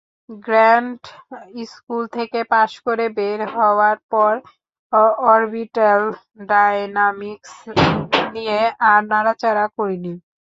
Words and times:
Grad 0.45 0.99
school 1.67 2.03
থেকে 2.17 2.39
পাশ 2.53 2.71
করে 2.85 3.05
বের 3.17 3.39
হওয়ার 3.55 3.97
পর 4.11 4.33
অর্বিট্যাল 5.27 6.01
ডায়নামিক্স 6.49 7.51
নিয়ে 8.33 8.59
আর 8.89 9.01
নাড়াচাড়া 9.11 9.65
করিনি। 9.77 10.13